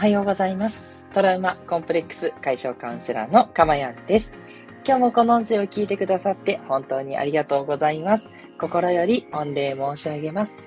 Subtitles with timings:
[0.00, 0.82] はようございます。
[1.12, 4.34] トラウマコンプレックス解消カウンセラーのかまやんです。
[4.82, 8.30] 今日もこの音声を聞いてくださって本当にありがとうございます。
[8.58, 10.62] 心より御礼申し上げます。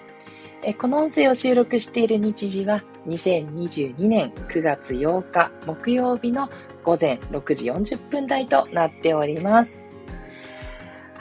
[0.62, 6.48] えこの音声を収録している日時は2022年9月8日木曜日の
[6.84, 9.83] 午前6時40分台となっております。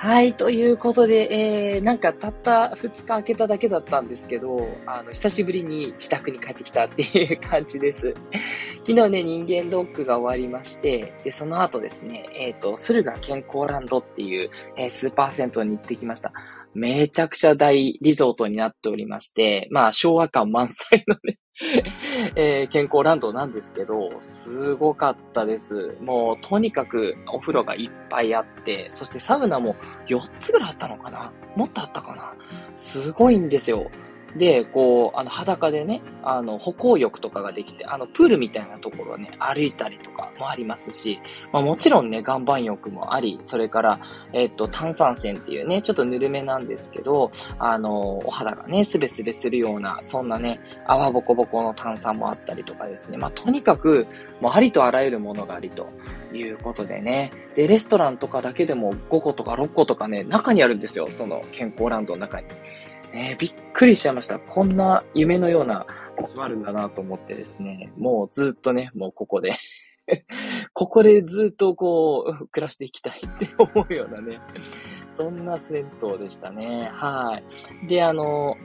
[0.03, 8.13] はい、ということで、えー、なんかたった2日空けただけだったんですけど、あの、久しぶりに自宅に帰ってきたっていう感じです。
[8.85, 16.33] 昨日ね、人間ドックが終わりまして、で、その後ですね、えっ、と、駿河健康ランドっていう、えースーパー銭湯に行ってきました。
[16.75, 21.39] めちゃくちゃ大リゾートになっておりまして、まあ、昭和感満載のね、
[22.35, 25.97] えー健康ランドなんですけど、すごかったです。
[26.01, 29.77] もう、とにかくお風呂がいっぱいあって、そしてサウナも
[30.09, 31.33] 4つぐらいあったのかな？
[31.55, 32.35] もっとあったかな？
[32.75, 33.91] すごいんですよ。
[34.37, 41.21] で、こう、あの、裸でね、あの、歩行浴とかができて、あの、プールみたいなところをね、歩いたりとかもありますし、
[41.53, 44.01] まあもちろんね、岩盤浴もあり、それから、
[44.33, 53.19] えっと、炭酸泉っていうね、ちょっとぬるめなんですけど、あの、お肌がね、すべすべするような、そんなね、泡ぼこぼこの炭酸もあったりとかですね。
[53.19, 54.07] まあ、とにかく、
[54.41, 55.89] もうありとあらゆるものがありと
[56.33, 57.33] いうことでね。
[57.55, 61.07] で、レストランとかだけでも5個とか6個とかね、中にあるんですよ。
[61.11, 62.47] その健康ランドの中に。
[63.13, 64.39] ね、びっくりしちゃいました。
[64.39, 65.87] こんな夢のような
[66.19, 67.93] 場所あるんだなと思ってですね。
[67.97, 69.53] もうずっとね、もうここで。
[70.73, 74.41] ここでずっとこう、暮らしていきたいって思うようなね。
[75.11, 76.91] そんな銭湯でしたね。
[76.93, 77.41] は
[77.85, 77.87] い。
[77.87, 78.57] で、あの、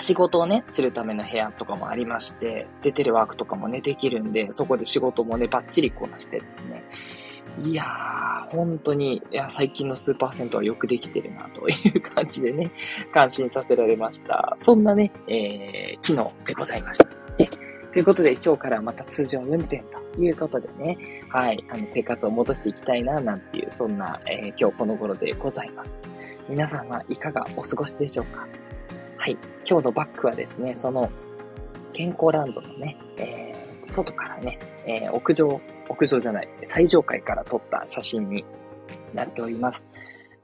[0.00, 6.84] 仕事をね、するための部屋とかもありまして、で、テレワークとかもね、できるんで、そこで仕事もね、バッチリこなしてですね。
[7.64, 12.70] いやー、本当に、いや、最近のスーパー銭湯はよくできてるな、という感じでね、
[13.12, 14.56] 感心させられました。
[14.60, 17.08] そんなね、えー、昨日でございました。
[17.38, 17.46] え
[17.92, 19.82] ということで、今日からまた通常運転
[20.14, 20.98] ということでね、
[21.30, 25.92] はい、あの、生活を戻していきたいな、なんていう、そんな、えー今日この頃でございます。
[26.48, 28.46] 皆さんはいかがお過ごしでしょうか
[29.16, 29.36] はい。
[29.68, 31.10] 今日のバックはですね、その、
[31.92, 33.47] 健康ランドのね、えー
[33.90, 38.44] 外からね、えー屋上、屋上じゃない、最上階から撮った写真に
[39.14, 39.84] なっております。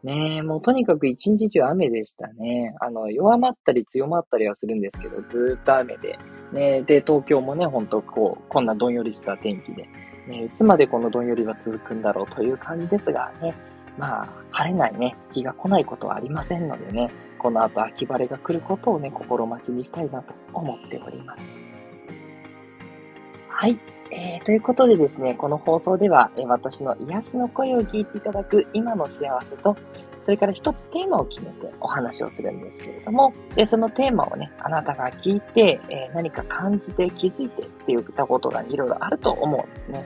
[0.04, 2.74] ねえ、もうとにかく一日中雨でしたね。
[2.80, 6.18] あの、弱まったり強まったりはするんですけど、ずっと雨で。
[6.52, 9.88] ねで、東京もね、ほんとこう、こんなどんよりした天気で、
[10.28, 13.54] ねいつまでこのどんよりは続くんだろうという感じですがね、
[13.98, 21.42] まあ、晴れないね、日が来ないことはありませんのでね、この後秋晴れが来ることをね、心待ちにしたいなと思っております。
[23.64, 23.78] はい。
[24.10, 29.74] えー、ということでですね、この放送では、え私の癒しの声を聞いていただく今の幸せと、
[30.22, 40.04] それから一つテーマを決めてお話をするんですけれども、でそのテーマをね、あなたが聞いて、えー何か感じて気づいてって言ったことがいろいろあると思うんですね。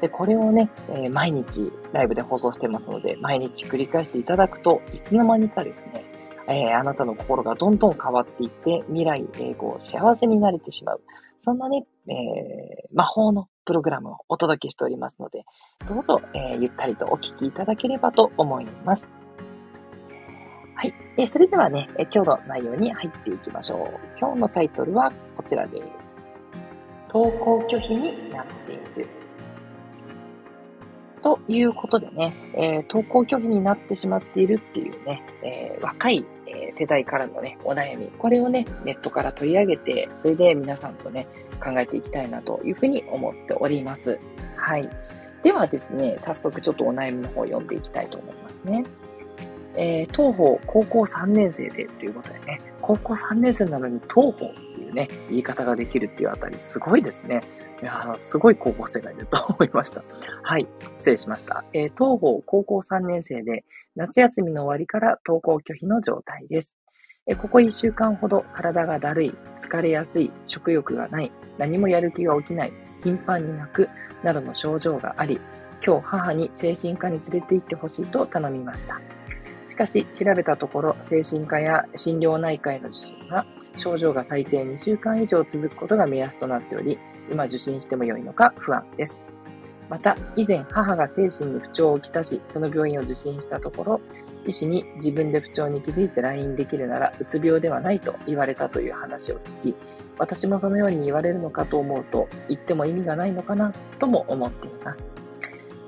[0.00, 6.06] で、これをね、えー毎日ライブで放送してますので、毎日繰り返していただくといつの間にかですね、
[6.48, 11.02] えーあなたの心がどんどん変わっていって、未来永劫幸せになれてしまう。
[11.44, 15.44] そんなね、えー魔法のプログラムをお届けしておりますので、
[15.88, 19.08] どうぞ、えーゆったりとお聞きいただければと思います。
[20.76, 20.94] はい。
[21.16, 24.18] えーそれではね、えー今日の内容に入っていきましょう。
[24.18, 25.86] 今日のタイトルはこちらです。
[27.08, 29.08] 登校拒否になっている。
[31.22, 41.26] ということでね、えー登校拒否になってしまっているっていうね、えー若い、えー世代からのね、お悩み、これをね、ネットから取り上げて、それで皆さんとね、
[41.62, 44.18] 考えていきたいなというふうに思っております。
[44.56, 44.88] はい。
[45.42, 48.84] ではですね、早速ちょっとお悩みの方を読んでいきたいと思いますね。
[49.76, 57.42] えー東方高校3年生でということでね、高校3年生なのに東方っていうね、言い方ができるっていうあたり、すごいですね。
[57.82, 60.02] いやすごい高校生がいると思いました。
[60.42, 60.66] はい、
[60.98, 61.64] 失礼しました。
[61.72, 63.64] えー東方高校3年生で、
[63.96, 66.74] 夏休みの終わりから登校拒否の状態です。
[67.26, 72.72] えーここ1週間ほど体がだるい、疲れやすい、食欲がない、何もやる気が起きない、
[73.02, 73.88] 頻繁に泣く、
[74.22, 75.40] などの症状があり、
[75.86, 79.00] 今日母に精神科に連れて行ってほしいと頼みました。
[79.68, 83.44] しかし、調べたところ、精神科や心療内科への受診は、
[83.76, 86.98] 症状が最低2週間以上続くことが目安となっており、
[87.30, 89.18] 今受診しても良いのか不安です。
[89.88, 94.00] また、以前母が精神に不調をきたし、その病院を受診したところ、
[94.46, 99.74] 医師に自分で不調に気づいて来院できるなら、うつ病ではないと言われたという話を聞き、
[100.18, 105.04] 私もそのように言われるのかと思うと、言っても意味がないのかなとも思っています。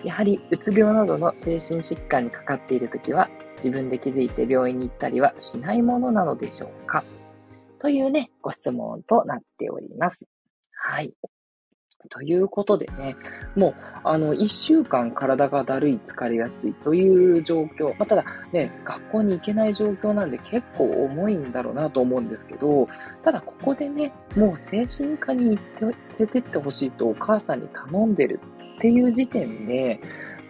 [0.04, 7.02] やはり、うつ病などの精神疾患にかかっているときは、自分で気づいて病院に行ったりはしないものなのでしょうか？
[7.78, 10.26] というね、ご質問となっております。
[10.88, 11.12] はい。
[12.10, 13.16] ということでね、
[13.56, 13.74] もう、
[14.04, 17.88] あの、一週間体がだるい、疲れやすいという状況。
[17.98, 22.86] まあ、ただね、学校に行けない状況なんで結構重いんだろうなと思うんですけど、
[23.24, 28.38] ただここでね、もう精神科に行って連れてってほしいとお母さんに頼んでる
[28.76, 30.00] っていう時点で、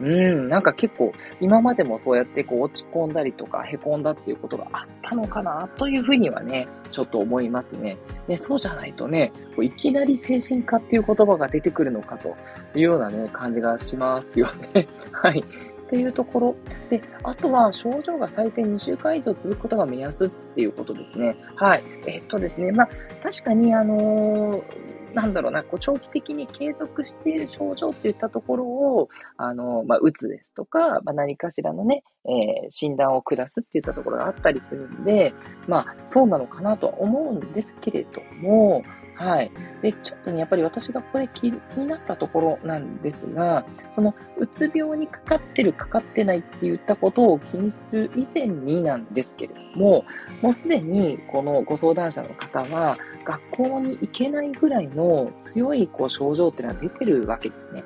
[0.01, 7.97] うん、なんか結構、今までもそうやってこう落ち込んだりとか、凹んだっていうことがあったのかな、というふうにはね、ちょっと思いますね。
[8.29, 12.37] ね、そうじゃないとね、こういきなり精神科っていう言葉が出てくるのかと
[12.75, 14.89] いうようなね、感じがしますよね。
[15.13, 15.41] はい。
[15.41, 16.57] っていうところ。
[16.91, 21.37] で、あとは症状が最低2週間以上続くことが目安っていうことですね。
[21.55, 21.85] はい。
[22.07, 22.89] えっとですね、まあ、
[23.23, 29.09] 確かにあのーなんだろうな、こう長期的に継続している症状といったところを、
[29.39, 35.33] あの、まあ、うつですとか、まあ、何かしらのね、えー、診断を下すといったところがあったりするんで、
[35.67, 38.83] まあ、そうなのかなとは思うんですけれども、
[39.17, 39.51] はい。
[39.81, 43.65] で、ちょっとね、やっぱり私がこれ気になったところなんですが、
[43.95, 50.05] その、うつ病にかかってる、かかってないって言ったことを気にする以前になんですけれども、
[50.43, 57.85] もうすでにこのご相談者の方は、学校に行けないぐらいの強いこう症状っていうのは出てるわけですね。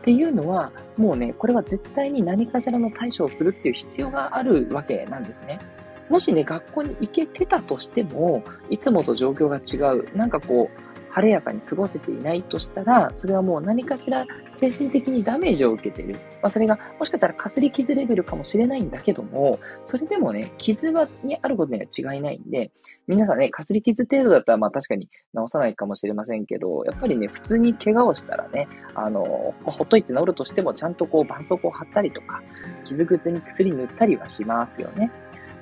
[0.00, 5.60] っていうのは、もうね、これは絶対に何かしらの対処をするっていう必要があるわけなんですね。
[6.08, 16.14] もしね、学校に行けてたとしても、いつもと状況が違う、なんかこう、晴れやかに過ごせていないとしたら、それはもう何かしら精神的にダメージを受けてる。
[16.42, 22.72] まあ、それが、もしかしたらかすり傷レベルかもしれないんだけども、それでもね、傷はにあることには違いないんで、
[23.06, 28.66] 皆さんね、かすり傷程度だったら、まあ確かに治さないかもしれませんけど、やっぱりね、普通に怪我をしたらね、
[28.96, 32.42] あの、まあ、ほっといて治るとしても、ちゃんとこう、絆創膏を貼ったりとか、
[32.84, 35.12] 傷口に薬塗ったりはしますよね。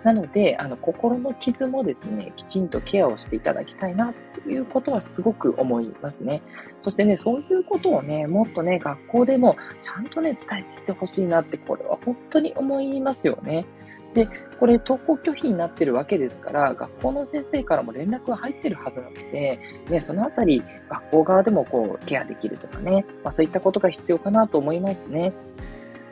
[0.05, 4.13] なので、あの、心の傷もですね、きちんとケアをしていただきたいな
[4.43, 6.43] ということはすごく思いますね。
[6.81, 13.65] そしてね、そういうことをね、もっとね、学校でもちゃんとね、伝えていってほしいなって、これは本当に思いますよね。
[14.15, 14.29] で、
[14.61, 19.59] これ登校拒否になってるわけですから、学校の先生からも連絡が入ってるはずなので、
[19.89, 25.33] ね、そのあたり、学校側でもこう、ケアできるとかね、まあそういったことが必要かなと思いますね。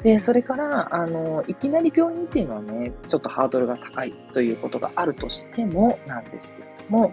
[0.02, 7.12] で、それから、あの、いきなり病院っていうのはね、ちょっとハードルが高いということがあるとしてもなんですけれども、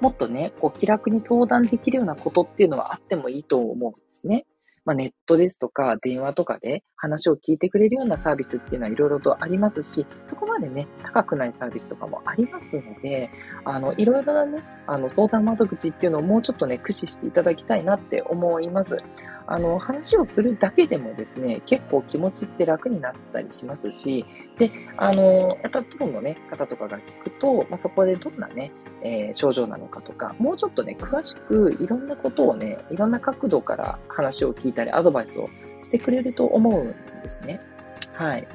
[0.00, 4.44] もっとね、こう気楽に相談できるようなことっていうのはあってもいいと思うんですね。
[4.86, 13.28] まあ、ネットですとか電話とかで話を聞いてくれるようなサービスっていうのはいろいろとありますし、そこまでね、高くないサービスとかもありますので、
[13.64, 18.96] あの、いろいろなね、あの、相談窓口っていうのをもうちょっとね、駆使していただきたいなって思います。
[19.48, 24.24] あの、話をするだけでもですね、結構気持ちって楽になったりしますし、
[24.58, 28.72] で、あの、やっぱプロのね、方とかが聞くと、まあ、そこでどんなね、
[29.02, 35.48] えー、症状なのかとか、もうちょっとね、詳しくいろんなことをね、いろんな角度から話を聞いたり、アドバイスを
[35.82, 37.60] してくれると思うんですね。
[38.14, 38.46] はい。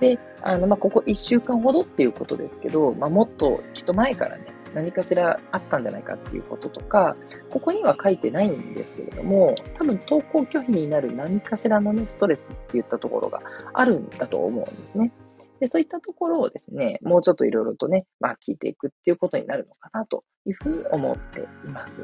[0.00, 7.16] で、あの、まあ、ここ1週間ほどっていうことですけど、まあ、もっときっと前からね、何かしらあったんじゃないかっていうこととか、
[7.50, 13.40] ここには書いてないんですけれども、多分登校拒否になる何かしらのね、ストレスっていったところが
[13.72, 15.12] あるんだと思うんですね。
[15.60, 21.94] で、そういったところをですね、もうちょっといろいろとね、まあ聞いていくっていうことになるのかなというふうに思っています。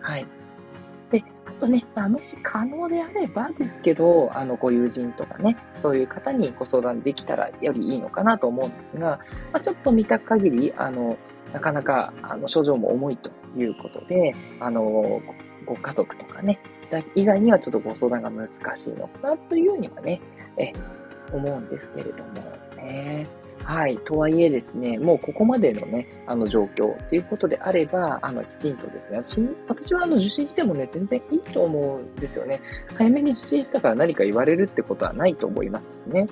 [0.00, 0.26] はい。
[1.12, 9.20] で、あとね、まあ、もし可能であればですけど、あの、ご友人とかね、そういう方にご相談できたらよりいいのかなと思うんですが、
[9.52, 11.16] まあ、ちょっと見た限り、あの、
[11.52, 15.20] なかなか、あの、症状も重いということで、あの、
[15.66, 16.58] ご家族とかね、
[17.14, 20.20] 以外にはちょっとご相談が難しいのかなというようにはね、
[20.56, 20.72] え、
[21.32, 22.32] 思うんですけれども
[22.76, 23.41] ね。
[23.64, 23.96] はい。
[23.98, 32.60] とはいえですね、もうここまでのね、あの状況ということであれば、あの、きちんとですね、私はあの受診してもね、全然いいと思うんですよね。
[32.96, 36.26] 早めに受診したから何か言われるってことはないと思いますね。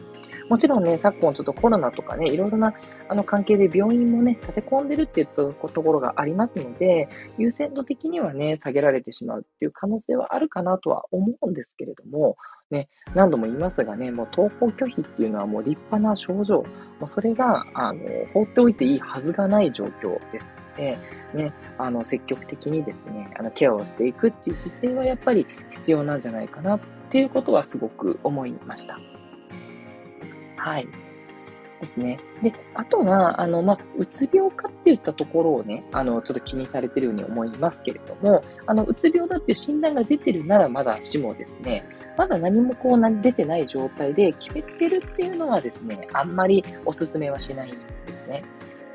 [0.51, 2.75] もちろんね、昨今ちょっとコロナとかね、いろいろな
[3.09, 7.09] あの関係で病院もね、立て込んでるっていうところがありますので、
[7.39, 12.37] 優先度的にはね、下げられてしまうっていう可能性はあるかなとは思うんですけれども、
[12.71, 16.63] ね、何度も言いますがね、もう登校拒否っていうのはもう立派な症状、
[17.01, 18.01] もうそれが、あの、
[18.33, 20.99] 放っておいていいはずがない状況ですので、
[21.35, 28.99] ね、あの、積極的にですね、あの、ケアをしていくっていう姿勢はやっぱり必要なんじゃないかなっていうことはすごく思いました。
[30.57, 31.10] はい。
[31.81, 32.19] ですね。
[32.43, 41.85] で、あとは、あの、まあ、うつ病かって言ったところをね、あの、ちょっと気にされてるように思いますけれども、あの、うつ病だっていう診断が出てるならまだしもですね、
[42.17, 47.79] まだ何もこう出てない状態で決めつけるっていうのはですね、あんまりお勧めはしないんで
[48.13, 48.45] すね。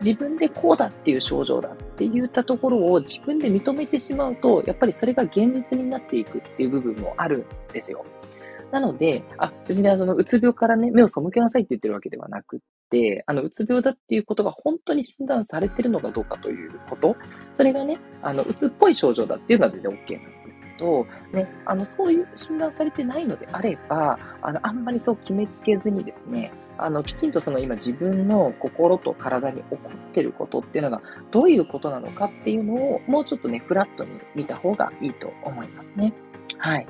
[0.02, 8.06] 自分でこうだっていう症状だって言ったところを自分で認めてしまうと、やっぱりそれが現実になっていくっていう部分もあるんですよ。
[8.72, 17.16] なので、あ、別にあの、うつ病からね、目を背けなさいって言ってるわけではなくって、あの、うつ病だっていうことが本当に診断されてるのかどうかということ、
[17.56, 36.14] それがね、あの、うつっぽい症状だっていうのは全然 OK なんですけど、ね、あの、そういう診断されてないのであれば、あの、あんまりそう決めつけずにですね、あの、きちんとその今自分の心と体に起こってることっていうのがどういうことなのかっていうのをもうちょっとね、フラットに見た方がいいと思いますね。
[36.58, 36.88] はい。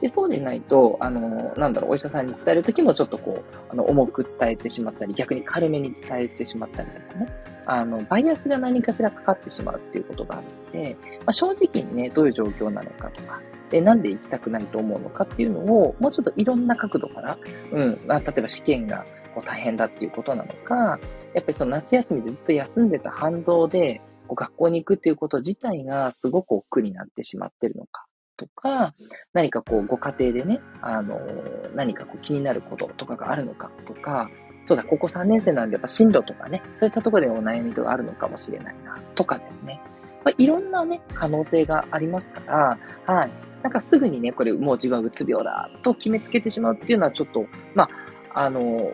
[0.00, 7.28] で、そうでないと、あの、なんだろう、お医者さんに伝えるときもちょっとこう、あの、重く伝えてしまったり、逆に軽めに伝えてしまったりとかね、
[7.66, 13.40] あの、バイアスが何かしらかかってしまうっていうことがあるので、まあ、正直にね、どういう状況なのかとか、
[13.70, 17.38] で、なんで行きたくないと思うのかっていうのを、もうちょっといろんな角度から、
[17.72, 19.04] うん、まあ、例えば試験が
[19.34, 20.98] こう大変だっていうことなのか、
[21.34, 28.06] やっぱりその夏休みでずっと休んでた反動で、こう学校に行くっていうこと自体がすごく億劫になってしまってるのか。
[28.40, 28.94] とか、
[29.34, 31.20] 何かこう、ご家庭でね、あの、
[31.74, 34.30] 何かこう気になることとかがあるのかとか、
[34.66, 39.82] そうだ、高校3年生なんでやっぱ進路とかね、そういったところでお悩みとかあるのかもしれないな、とかですね。
[40.24, 43.30] まあ、いろんなね、可能性がありますから、はい。
[43.62, 47.44] なんかすぐにね、これもう自分はうつ病だと決めつけてしまうっていうのはちょっと、
[47.74, 47.90] まあ、
[48.32, 48.90] あの、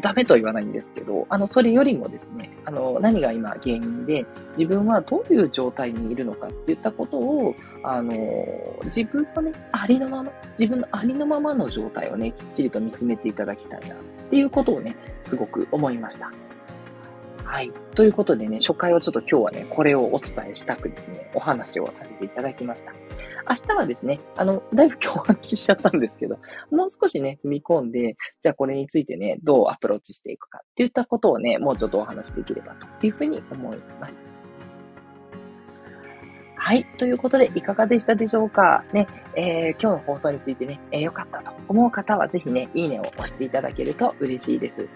[0.00, 8.12] ダメとは言わないんですけど、あの、それよりもですね、あの、何が今原因で、自分はどういう状態にいるのかっていったことを、あの、
[8.84, 13.98] 自分のね、ありのまま、自分のありのままの状態をね、きっちりと見つめていただきたいな、っ
[14.30, 16.32] ていうことをね、すごく思いました。
[17.44, 17.72] はい。
[17.94, 22.92] ということでね、初回はちょっと今日はね、これをお伝えしたくですね、お話をさせていただきました。
[23.48, 26.38] 明日はですね、あの、だいぶ今日お話ししちゃったんですけど、
[26.70, 34.18] もう少しね、踏み込んで、じゃあこれについてね、どうアプローチしていくかっていったことをね、もうちょっとお話しできればというふうに思います。
[36.56, 36.84] はい。
[36.98, 38.84] ということで、いかがでしたでしょうか？
[38.92, 44.86] ね、えー、今日の放送についてね、えー、かったと思う方は、ぜひね、いいねを押していただけると嬉しいです。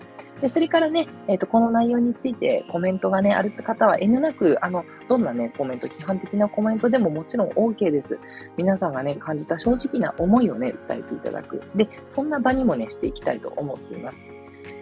[0.43, 8.19] で、それからね、えっ、ー、と、この内容についてコメントがね、ある方は遠慮なく、あの、どんなね、コメント、批判的なコメントでももちろん OK です。
[8.57, 11.63] 皆さんがね、感じた正直な思いをね、伝えていただく。
[11.77, 14.17] で、そんな場にもね、していきたいと思っています。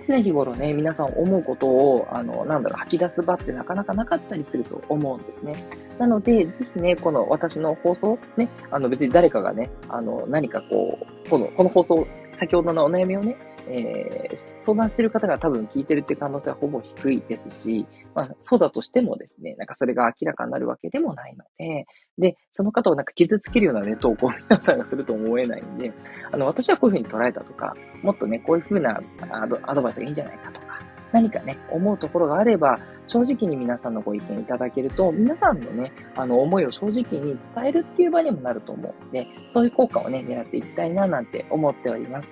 [0.09, 5.55] 常日頃ね、皆さん思うことを、あの、なんだろう、吐き出す場ってなかなかなかったりすると思うんですね。
[5.99, 12.07] なので、ぜひね、この私の放送、ね、あの別に誰かがね、あの、何かこう、この、この放送、
[12.40, 13.37] 先ほどのお悩みをね、
[13.68, 21.87] えー、相談してる方が多分聞いてるって可能性はほぼ低いですし、まあ、そうだとしてもですね、なんかそれが明らかになるわけでもないので、
[22.18, 25.92] で、その方をなんか傷つけるようなね、投稿を皆さんがすると思えないんで、
[26.32, 30.69] あの、私はこういうふうに捉えたとか、もっとね、こういうふうなアドバイスがいいんじゃないかとか、
[31.12, 42.29] 何かね、思うところがあれば、正直に皆さんのご意見いただけると、皆さんのね、あの、思いを正直に伝えるっていう場にもなると思うので、そういう効果をね、狙っていきたいななんて思っております。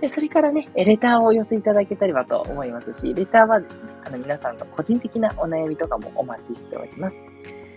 [0.00, 7.31] で、それからね、レターをお寄せいただけたりはと思いますし、レターはですね、あの皆さんの個人的なお悩みとかもお待ちしております。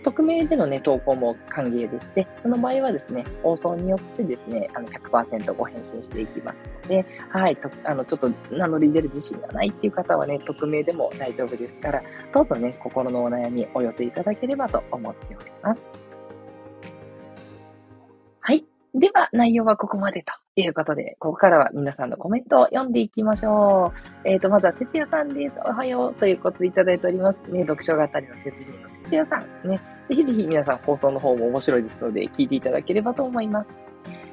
[0.06, 15.82] 匿名でのね、投稿も歓迎でして、その場合はですね、放送によってですね、あの100%ご返信していきますので、はい、とあの、ちょっと名乗り出る自信がないっていう方はね、匿名でも大丈夫ですから、どうぞね、心のお悩みお寄せいただければと思っております。
[18.38, 18.64] はい。
[18.94, 23.92] では、内容はここまでということで、ここからは皆さんのコメントを読んでいきましょ
[24.24, 24.28] う。
[24.28, 25.54] えっ、ー、と、まずは、哲也さんです。
[25.66, 27.42] おはようということでいただいております。
[27.50, 29.68] ね、読書語りの哲人の哲也さん。
[29.68, 33.68] ね、ぜひぜひ皆さん放送の方も面白いですので、聞いていただければと思います。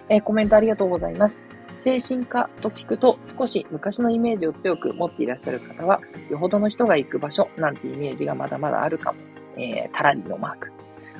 [0.09, 1.37] えー、コメントありがとうございます。
[1.79, 9.19] 精神科と聞くと少し昔のイメージを強く持っていらっしゃる方は、よほどの人が行く場所なんてイメージがまだまだあるかも。
[9.55, 10.71] えー、タラリのマーク。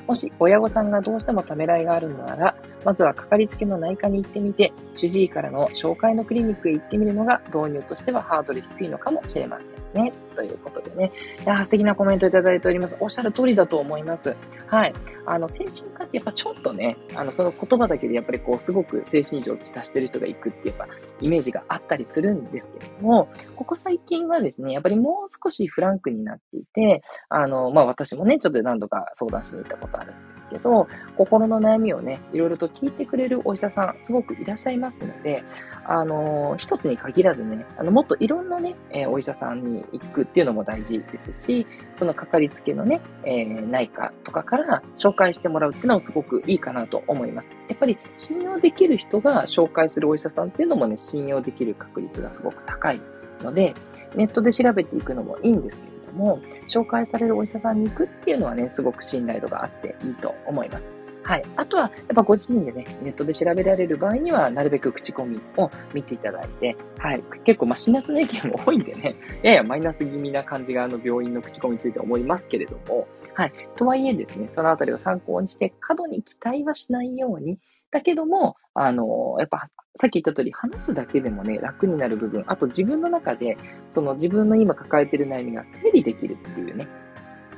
[0.06, 9.73] もし親御さんがどうしてもためらいがあるのなら、まずはかかりつけの内科に行ってみて、主治医からの紹介のクリニックへ行ってみるのが導入としてはハードル低いのかもしれません。
[9.94, 10.12] ね。
[10.34, 11.12] ということでね。
[11.44, 12.96] いや素敵なコメントいただいております。
[13.00, 14.36] おっしゃる通りだと思います。
[14.66, 14.94] はい。
[15.26, 20.88] あの、精神科ってやっぱちょっとね、あの、その言葉だけでやっぱりこう、すごく精神異常をきたしてる人が行くってやっぱ、
[21.20, 35.44] イメージがあったりするんですけども、ここ最近はですね、やっぱりもう少しフランクになっていて、あの、まあ、私もね、ちょっと何度か相談しに行ったことあるんですけど、心の悩みをね、いろいろと聞いてくれるお医者さん、すごくいらっしゃいますので、
[35.84, 41.66] あの、一つに限らずね、あの、もっといろんなね、えー、お医者さんに行くっていうのも大事ですし、
[41.98, 47.48] そのかかりつけのね、えー、内科とかから紹介してもらうっていうのもすごくいいかなと思います。
[47.68, 53.00] やっぱり信用できる人が紹介するお医者さんっていうのもね、信用できる確率がすごく高い
[53.42, 53.74] ので、
[54.14, 60.94] ネットで調べていくのもいいんですけども、紹介されるお医者さんに行くっていうのはね、すごく信頼度があっていいと思います。
[61.24, 61.44] はい。
[61.56, 67.22] あとは、やっぱご自身でね、ネットで調べられる場合には、なるべく口コミを見ていただいて、はい。
[67.44, 73.52] 結構、まあ、辛辣な意見も多いんでね、 ややマイナス気味な感じが、あの、病院の口コミについて思いますけれども、はい。
[73.76, 77.58] とはいえですね、そのあたりを参考にして、過度に期待はしないように、
[77.90, 79.66] だけども、あの、やっぱ、
[79.96, 83.56] さっき言った通り、話すだけでもね、楽になる部分、あと自分の中で、
[83.92, 86.88] その自分の今抱えてる悩みが整理できるっていうね、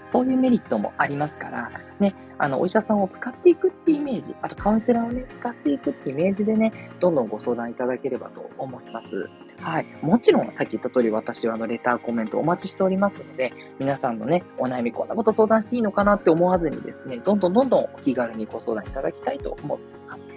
[0.08, 9.30] そういうメリットもありますから、ね、あの、お医者さんを使っていくっていうイメージ、あとカウンセラーをね、使っていくっていうイメージでね、どんどんご相談いただければと思います。
[9.58, 9.86] はい。
[10.02, 20.35] もちろん、さっき言った通り私はあの、レターコメントお待ちしておりますので、皆さんのね、お悩みこんなこと相談していいのかなって思わずにですね、どんどんどんどんお気軽にご相談いただきたいと思っています。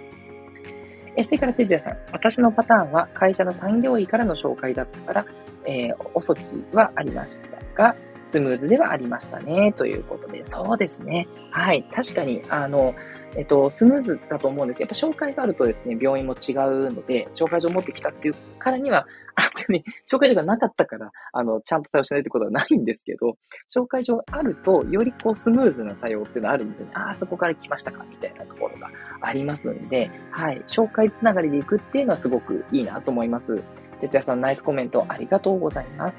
[1.16, 1.96] え、それから、哲也さん。
[2.12, 5.26] 私のパターンは会社の産業医からの紹介だったから、
[5.66, 7.96] えー、遅きはありましたが、
[8.30, 9.72] スムーズではありましたね。
[9.72, 11.28] ということで、そうですね。
[11.50, 11.84] はい。
[11.94, 12.94] 確かに、あの、
[13.36, 14.82] えっと、スムーズだと思うんです。
[14.82, 19.06] やっぱ紹介があるとですね、病院も違うので、紹介状持ってきたっていうからには、
[19.36, 23.36] あ、これね、紹介状がなかったから、あの、ちゃんと対応しないってことはないんですけど、
[23.74, 26.92] 紹介状があると、よりこう、スムーズな対応っていうのはあるんですよね。
[26.94, 30.62] ああ、そこから来ましたか、みたいなところがありますんで、はい。
[30.66, 33.62] 紹介つながりで行くっていうのはすごくいいなと思います。
[34.00, 36.18] 哲也さん、ナイスコメントありがとうございます。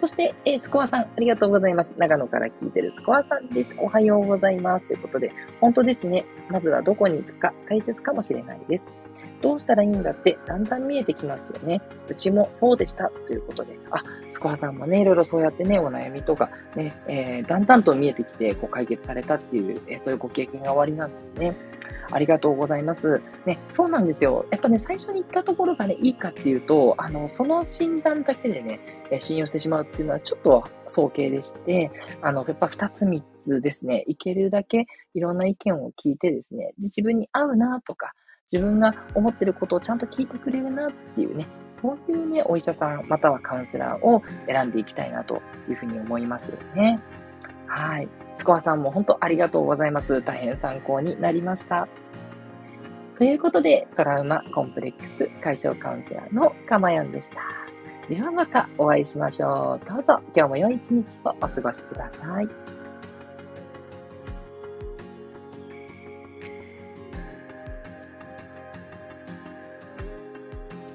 [0.00, 1.92] そして、えー、スコアさん、ありがとうございます。
[1.98, 3.74] 長野から聞いてるスコアさんです。
[3.76, 4.86] おはようございます。
[4.86, 5.30] ということで、
[5.60, 6.24] 本当ですね。
[6.48, 8.88] まずはどこに行くか大切かもしれないです。
[9.42, 11.82] どうしたらいいんだってだんだん見えてきますよね。
[12.08, 13.78] うちもそうでしたということで。
[13.90, 21.56] あ、スコアさんもね、いろいろそうやってね、お悩みとかね、えー、だんだんと見えてきて、こう解決されたっていう、えー、そういうご経験が終わりなんですね。
[22.10, 23.20] ありがとうございます。
[23.46, 24.46] ね、そうなんですよ。
[24.50, 28.80] やっぱね、最初に言ったところがね、いいかっていうと、あの、その診断だけでね、
[29.20, 31.90] 信用してしまうっていうのはちょっと早計でして、
[32.22, 38.12] あの、やっぱ二つ三つですね、いけるだけいろんな意見を聞いてですね、自分に合うなとか、
[38.52, 41.46] 自分が思ってることをちゃんと聞いてくれるなっていうね、
[41.80, 47.00] そういうね、お医者さん、またはカウンセラーを選んでいきたいなというふうに思いますよね。
[47.70, 48.08] はい。
[48.38, 50.22] スコアさんも本当ありがとうございます。
[50.22, 51.86] 大変参考になりました。
[53.16, 57.36] ということで、トラウマコンプレックス解消カウンセラーのかまやんでした。
[58.08, 59.88] ではまたお会いしましょう。
[59.88, 62.79] どうぞ今日も良い一日をお過ごしください。